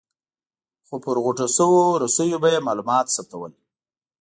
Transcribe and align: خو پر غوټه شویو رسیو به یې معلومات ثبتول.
خو 0.85 0.95
پر 1.03 1.17
غوټه 1.23 1.47
شویو 1.55 1.99
رسیو 2.03 2.37
به 2.43 2.49
یې 2.53 2.59
معلومات 2.67 3.05
ثبتول. 3.15 3.51